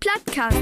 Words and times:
Plattcast. 0.00 0.56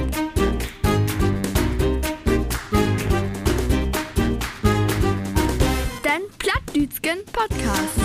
Den 6.02 6.22
Plattdütschen 6.38 7.18
Podcast. 7.30 8.00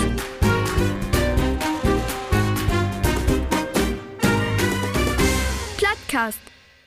Plattcast. 5.78 6.38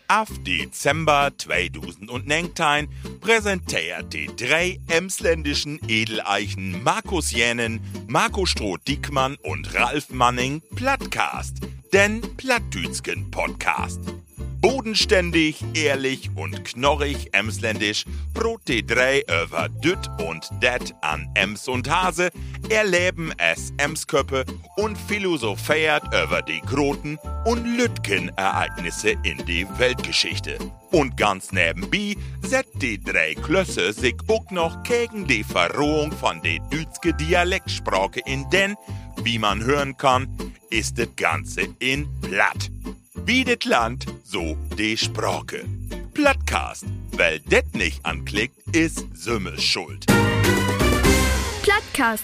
Auf 0.08 0.30
Dezember 0.44 1.32
2019 1.36 2.88
präsentiert 3.22 4.14
die 4.14 4.30
drei 4.38 4.80
emsländischen 4.88 5.80
Edeleichen 5.88 6.84
Markus 6.84 7.32
Jänen, 7.32 7.82
Marco 8.08 8.46
Stroh-Dickmann 8.46 9.38
und 9.42 9.74
Ralf 9.74 10.12
Manning 10.12 10.62
Plattcast, 10.76 11.58
den 11.92 12.22
Plattdütschen 12.38 13.32
Podcast. 13.32 14.02
Bodenständig, 14.66 15.64
ehrlich 15.76 16.32
und 16.34 16.66
knorrig 16.66 17.30
emsländisch 17.34 18.04
brot 18.34 18.62
die 18.68 18.84
drei 18.84 19.22
über 19.22 19.70
Düt 19.70 20.10
und 20.18 20.50
Det 20.60 20.92
an 21.02 21.30
Ems 21.36 21.68
und 21.68 21.88
Hase, 21.88 22.32
erleben 22.68 23.32
es 23.38 23.72
Emsköppe 23.78 24.44
und 24.76 24.98
philosophiert 24.98 26.02
über 26.08 26.42
die 26.42 26.62
großen 26.62 27.20
und 27.46 27.78
Lütgen-Ereignisse 27.78 29.12
in 29.22 29.38
die 29.46 29.68
Weltgeschichte. 29.78 30.58
Und 30.90 31.16
ganz 31.16 31.52
nebenbei 31.52 32.16
setzt 32.42 32.82
die 32.82 33.00
drei 33.00 33.36
Klösse 33.36 33.94
sich 33.94 34.16
auch 34.28 34.50
noch 34.50 34.82
gegen 34.82 35.28
die 35.28 35.44
Verrohung 35.44 36.12
von 36.12 36.42
der 36.42 36.58
dütske 36.74 37.14
Dialektsprache 37.14 38.22
in 38.26 38.50
denn, 38.50 38.74
wie 39.22 39.38
man 39.38 39.64
hören 39.64 39.96
kann, 39.96 40.28
ist 40.72 40.98
das 40.98 41.16
Ganze 41.16 41.68
in 41.78 42.08
Platt. 42.22 42.72
Wie 43.28 43.44
das 43.44 43.66
Land, 43.66 44.06
so 44.24 44.56
die 44.78 44.96
Sprache. 44.96 45.66
Plattcast, 46.14 46.86
weil 47.14 47.40
det 47.40 47.74
nicht 47.74 48.06
anklickt, 48.06 48.56
ist 48.76 49.04
Sümme 49.16 49.60
schuld. 49.60 50.06
Plattcast. 51.64 52.24